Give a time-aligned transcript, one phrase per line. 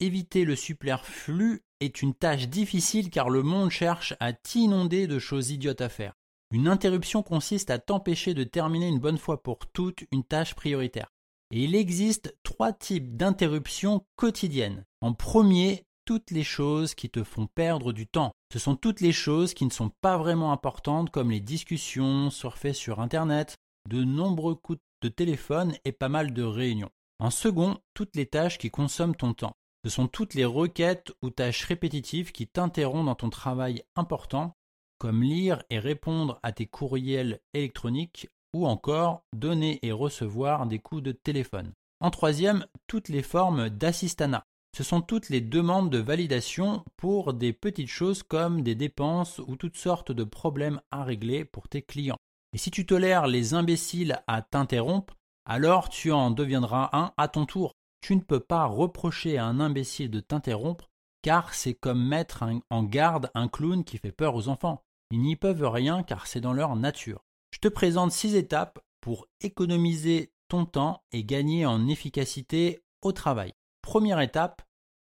[0.00, 5.50] Éviter le superflu est une tâche difficile car le monde cherche à t'inonder de choses
[5.50, 6.14] idiotes à faire.
[6.52, 11.08] Une interruption consiste à t'empêcher de terminer une bonne fois pour toutes une tâche prioritaire.
[11.50, 14.84] Et il existe trois types d'interruptions quotidiennes.
[15.00, 18.32] En premier, toutes les choses qui te font perdre du temps.
[18.52, 22.74] Ce sont toutes les choses qui ne sont pas vraiment importantes comme les discussions, surfer
[22.74, 23.56] sur Internet,
[23.88, 26.90] de nombreux coups de téléphone et pas mal de réunions.
[27.18, 29.56] En second, toutes les tâches qui consomment ton temps.
[29.84, 34.54] Ce sont toutes les requêtes ou tâches répétitives qui t'interrompent dans ton travail important
[35.02, 41.02] comme lire et répondre à tes courriels électroniques ou encore donner et recevoir des coups
[41.02, 41.72] de téléphone.
[41.98, 44.44] En troisième, toutes les formes d'assistanat.
[44.76, 49.56] Ce sont toutes les demandes de validation pour des petites choses comme des dépenses ou
[49.56, 52.18] toutes sortes de problèmes à régler pour tes clients.
[52.52, 57.44] Et si tu tolères les imbéciles à t'interrompre, alors tu en deviendras un à ton
[57.44, 57.72] tour.
[58.02, 60.92] Tu ne peux pas reprocher à un imbécile de t'interrompre
[61.22, 64.84] car c'est comme mettre en garde un clown qui fait peur aux enfants.
[65.12, 67.22] Ils n'y peuvent rien car c'est dans leur nature.
[67.50, 73.52] Je te présente six étapes pour économiser ton temps et gagner en efficacité au travail.
[73.82, 74.62] Première étape,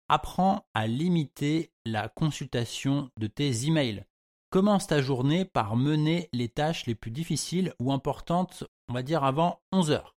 [0.08, 4.06] apprends à limiter la consultation de tes emails.
[4.48, 9.22] Commence ta journée par mener les tâches les plus difficiles ou importantes, on va dire
[9.22, 10.16] avant 11 heures.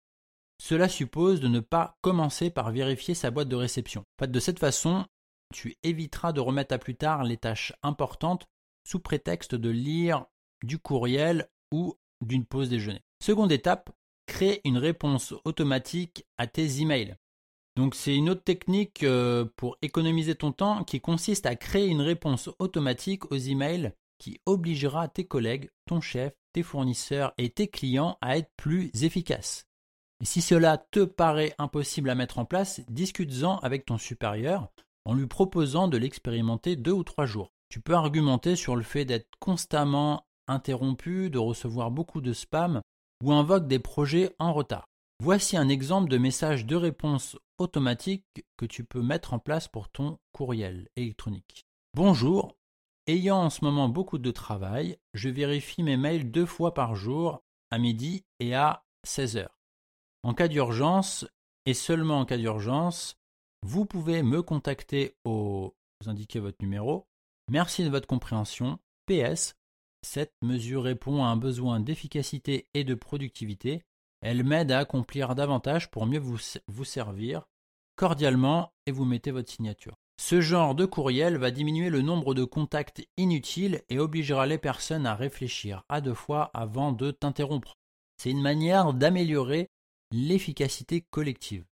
[0.63, 4.05] Cela suppose de ne pas commencer par vérifier sa boîte de réception.
[4.21, 5.07] de cette façon,
[5.55, 8.47] tu éviteras de remettre à plus tard les tâches importantes
[8.91, 10.27] sous prétexte de lire
[10.65, 13.03] du courriel ou d'une pause déjeuner.
[13.23, 13.91] Seconde étape,
[14.27, 17.17] crée une réponse automatique à tes emails.
[17.77, 22.01] Donc c'est une autre technique euh, pour économiser ton temps qui consiste à créer une
[22.01, 28.19] réponse automatique aux emails qui obligera tes collègues, ton chef, tes fournisseurs et tes clients
[28.21, 29.67] à être plus efficaces.
[30.23, 34.69] Si cela te paraît impossible à mettre en place, discute-en avec ton supérieur
[35.05, 37.53] en lui proposant de l'expérimenter deux ou trois jours.
[37.71, 42.83] Tu peux argumenter sur le fait d'être constamment interrompu, de recevoir beaucoup de spam
[43.23, 44.87] ou invoque des projets en retard.
[45.23, 48.25] Voici un exemple de message de réponse automatique
[48.57, 51.63] que tu peux mettre en place pour ton courriel électronique.
[51.95, 52.57] Bonjour,
[53.07, 57.41] ayant en ce moment beaucoup de travail, je vérifie mes mails deux fois par jour,
[57.71, 59.59] à midi et à 16 heures.
[60.25, 61.27] En cas d'urgence,
[61.67, 63.17] et seulement en cas d'urgence,
[63.63, 65.75] vous pouvez me contacter au...
[66.01, 67.07] Vous indiquez votre numéro
[67.51, 68.79] Merci de votre compréhension.
[69.07, 69.57] PS,
[70.03, 73.83] cette mesure répond à un besoin d'efficacité et de productivité.
[74.21, 76.39] Elle m'aide à accomplir davantage pour mieux vous,
[76.69, 77.49] vous servir.
[77.97, 79.97] Cordialement, et vous mettez votre signature.
[80.17, 85.05] Ce genre de courriel va diminuer le nombre de contacts inutiles et obligera les personnes
[85.05, 87.75] à réfléchir à deux fois avant de t'interrompre.
[88.17, 89.71] C'est une manière d'améliorer
[90.13, 91.65] l'efficacité collective.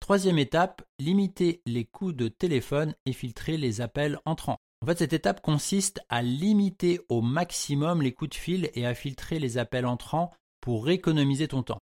[0.00, 4.58] Troisième étape, limiter les coups de téléphone et filtrer les appels entrants.
[4.82, 8.94] En fait, cette étape consiste à limiter au maximum les coups de fil et à
[8.94, 11.78] filtrer les appels entrants pour économiser ton temps.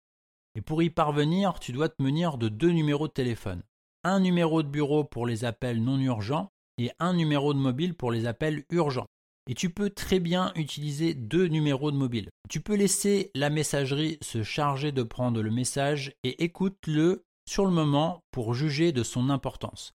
[0.54, 3.62] Et pour y parvenir, tu dois te munir de deux numéros de téléphone.
[4.02, 6.48] Un numéro de bureau pour les appels non urgents
[6.78, 9.06] et un numéro de mobile pour les appels urgents.
[9.46, 12.30] Et tu peux très bien utiliser deux numéros de mobile.
[12.48, 17.72] Tu peux laisser la messagerie se charger de prendre le message et écoute-le sur le
[17.72, 19.92] moment pour juger de son importance.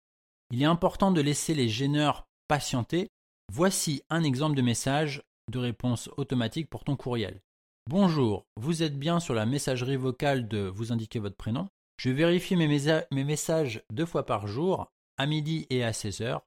[0.52, 3.12] Il est important de laisser les gêneurs patienter,
[3.52, 7.42] voici un exemple de message de réponse automatique pour ton courriel.
[7.88, 11.68] Bonjour, vous êtes bien sur la messagerie vocale de vous indiquer votre prénom.
[11.96, 12.66] Je vérifie mes,
[13.12, 16.42] mes messages deux fois par jour, à midi et à 16 heures.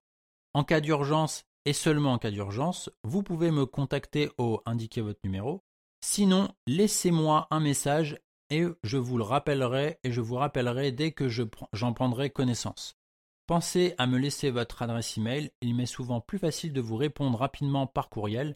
[0.53, 5.21] En cas d'urgence et seulement en cas d'urgence, vous pouvez me contacter au indiquer votre
[5.23, 5.63] numéro.
[6.01, 8.19] Sinon, laissez-moi un message
[8.49, 12.97] et je vous le rappellerai et je vous rappellerai dès que j'en prendrai connaissance.
[13.45, 17.37] Pensez à me laisser votre adresse email, il m'est souvent plus facile de vous répondre
[17.37, 18.55] rapidement par courriel.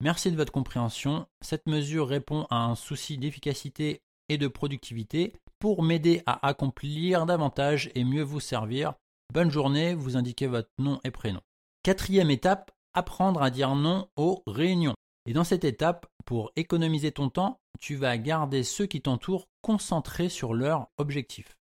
[0.00, 1.26] Merci de votre compréhension.
[1.40, 7.90] Cette mesure répond à un souci d'efficacité et de productivité pour m'aider à accomplir davantage
[7.96, 8.94] et mieux vous servir.
[9.34, 11.40] Bonne journée, vous indiquez votre nom et prénom.
[11.82, 14.94] Quatrième étape, apprendre à dire non aux réunions.
[15.26, 20.28] Et dans cette étape, pour économiser ton temps, tu vas garder ceux qui t'entourent concentrés
[20.28, 21.57] sur leur objectif.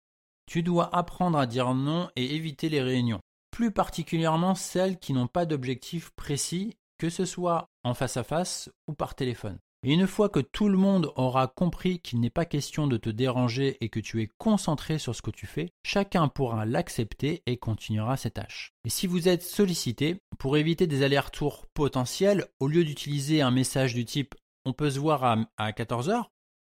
[0.47, 3.21] Tu dois apprendre à dire non et éviter les réunions,
[3.51, 8.71] plus particulièrement celles qui n'ont pas d'objectif précis, que ce soit en face à face
[8.89, 9.59] ou par téléphone.
[9.87, 13.11] Et une fois que tout le monde aura compris qu'il n'est pas question de te
[13.11, 17.59] déranger et que tu es concentré sur ce que tu fais, chacun pourra l'accepter et
[17.59, 18.73] continuera ses tâches.
[18.87, 23.93] Et si vous êtes sollicité, pour éviter des allers-retours potentiels, au lieu d'utiliser un message
[23.93, 26.25] du type on peut se voir à, à 14h,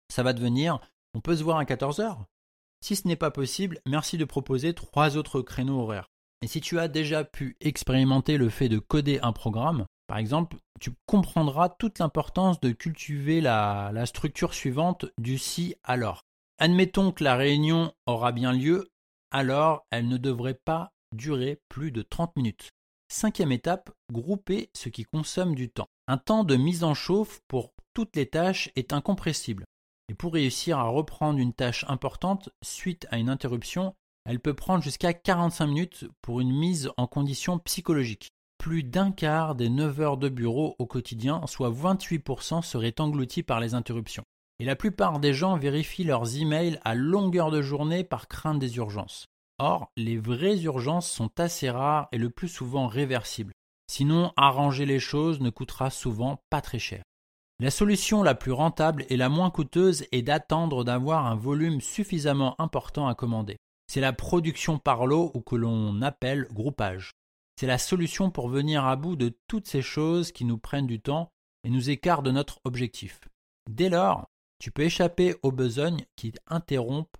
[0.08, 0.78] ça va devenir
[1.14, 2.18] on peut se voir à 14h.
[2.82, 6.08] Si ce n'est pas possible, merci de proposer trois autres créneaux horaires.
[6.42, 10.56] Et si tu as déjà pu expérimenter le fait de coder un programme, par exemple,
[10.80, 16.22] tu comprendras toute l'importance de cultiver la, structure suivante du si alors.
[16.58, 18.90] Admettons que la réunion aura bien lieu,
[19.30, 22.70] alors elle ne devrait pas durer plus de 30 minutes.
[23.08, 25.88] Cinquième étape, grouper ce qui consomme du temps.
[26.08, 29.64] Un temps de mise en chauffe pour toutes les tâches est incompressible.
[30.10, 34.82] Et pour réussir à reprendre une tâche importante suite à une interruption, elle peut prendre
[34.82, 38.32] jusqu'à 45 minutes pour une mise en condition psychologique.
[38.58, 43.60] Plus d'un quart des 9 heures de bureau au quotidien, soit 28%, seraient engloutis par
[43.60, 44.24] les interruptions.
[44.58, 48.78] Et la plupart des gens vérifient leurs emails à longueur de journée par crainte des
[48.78, 49.26] urgences.
[49.60, 53.52] Or, les vraies urgences sont assez rares et le plus souvent réversibles.
[53.88, 57.04] Sinon, arranger les choses ne coûtera souvent pas très cher.
[57.60, 62.58] La solution la plus rentable et la moins coûteuse est d'attendre d'avoir un volume suffisamment
[62.58, 63.58] important à commander.
[63.86, 67.12] C'est la production par lot ou que l'on appelle groupage.
[67.56, 71.02] C'est la solution pour venir à bout de toutes ces choses qui nous prennent du
[71.02, 71.28] temps
[71.62, 73.20] et nous écartent de notre objectif.
[73.68, 77.18] Dès lors, tu peux échapper aux besognes qui interrompent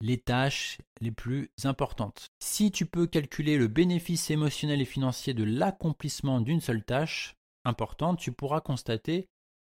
[0.00, 2.28] les tâches les plus importantes.
[2.38, 7.34] Si tu peux calculer le bénéfice émotionnel et financier de l'accomplissement d'une seule tâche
[7.64, 9.26] importante, tu pourras constater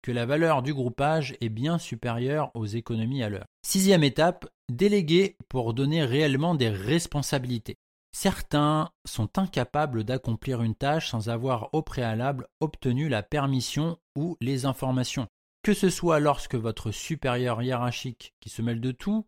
[0.05, 3.47] que la valeur du groupage est bien supérieure aux économies à l'heure.
[3.67, 7.79] Sixième étape, déléguer pour donner réellement des responsabilités.
[8.12, 14.67] Certains sont incapables d'accomplir une tâche sans avoir au préalable obtenu la permission ou les
[14.67, 15.27] informations,
[15.62, 19.27] que ce soit lorsque votre supérieur hiérarchique qui se mêle de tout,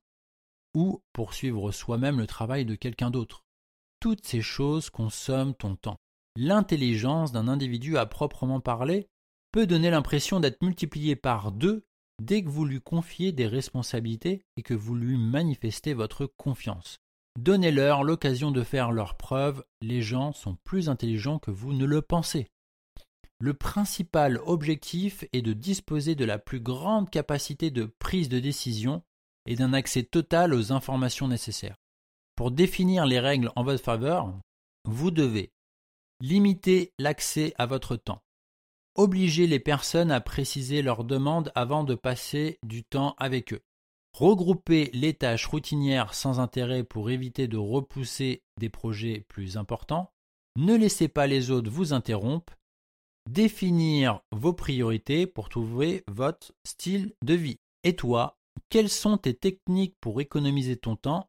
[0.75, 3.45] ou poursuivre soi-même le travail de quelqu'un d'autre.
[3.99, 5.97] Toutes ces choses consomment ton temps.
[6.37, 9.09] L'intelligence d'un individu à proprement parler
[9.65, 11.87] donner l'impression d'être multiplié par deux
[12.21, 16.99] dès que vous lui confiez des responsabilités et que vous lui manifestez votre confiance.
[17.39, 22.03] Donnez-leur l'occasion de faire leurs preuves, les gens sont plus intelligents que vous ne le
[22.03, 22.49] pensez.
[23.39, 29.03] Le principal objectif est de disposer de la plus grande capacité de prise de décision
[29.47, 31.77] et d'un accès total aux informations nécessaires.
[32.35, 34.33] Pour définir les règles en votre faveur,
[34.85, 35.53] vous devez
[36.21, 38.23] limiter l'accès à votre temps,
[38.99, 43.61] Obliger les personnes à préciser leurs demandes avant de passer du temps avec eux.
[44.15, 50.11] Regrouper les tâches routinières sans intérêt pour éviter de repousser des projets plus importants.
[50.57, 52.55] Ne laissez pas les autres vous interrompre.
[53.29, 57.61] Définir vos priorités pour trouver votre style de vie.
[57.85, 58.39] Et toi,
[58.71, 61.29] quelles sont tes techniques pour économiser ton temps